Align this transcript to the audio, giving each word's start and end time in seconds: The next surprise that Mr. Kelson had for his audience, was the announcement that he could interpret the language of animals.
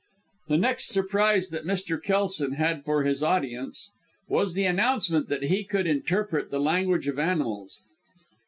The 0.47 0.57
next 0.57 0.87
surprise 0.87 1.49
that 1.49 1.63
Mr. 1.63 2.01
Kelson 2.01 2.53
had 2.53 2.83
for 2.83 3.03
his 3.03 3.21
audience, 3.21 3.91
was 4.27 4.55
the 4.55 4.65
announcement 4.65 5.29
that 5.29 5.43
he 5.43 5.63
could 5.63 5.85
interpret 5.85 6.49
the 6.49 6.59
language 6.59 7.07
of 7.07 7.19
animals. 7.19 7.79